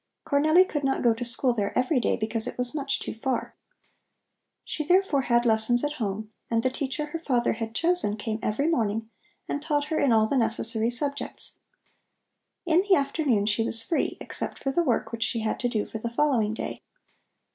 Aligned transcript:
Cornelli 0.25 0.65
could 0.67 0.83
not 0.83 1.03
go 1.03 1.13
to 1.13 1.23
school 1.23 1.53
there 1.53 1.77
every 1.77 1.99
day 1.99 2.17
because 2.17 2.47
it 2.47 2.57
was 2.57 2.73
much 2.73 2.99
too 2.99 3.13
far. 3.13 3.55
She 4.65 4.83
therefore 4.83 5.21
had 5.21 5.45
lessons 5.45 5.83
at 5.83 5.91
home, 6.01 6.31
and 6.49 6.63
the 6.63 6.71
teacher 6.71 7.05
her 7.05 7.19
father 7.19 7.53
had 7.53 7.75
chosen 7.75 8.17
came 8.17 8.39
every 8.41 8.67
morning 8.67 9.11
and 9.47 9.61
taught 9.61 9.89
her 9.93 9.99
in 9.99 10.11
all 10.11 10.25
the 10.25 10.37
necessary 10.37 10.89
subjects. 10.89 11.59
In 12.65 12.81
the 12.81 12.95
afternoon 12.95 13.45
she 13.45 13.63
was 13.63 13.83
free, 13.83 14.17
except 14.19 14.57
for 14.57 14.71
the 14.71 14.81
work 14.81 15.11
which 15.11 15.21
she 15.21 15.41
had 15.41 15.59
to 15.59 15.69
do 15.69 15.85
for 15.85 15.99
the 15.99 16.09
following 16.09 16.55
day. 16.55 16.81